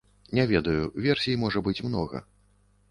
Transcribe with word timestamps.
Не 0.37 0.45
ведаю, 0.51 0.89
версій 1.05 1.37
можа 1.45 1.65
быць 1.69 1.79
многа. 1.91 2.25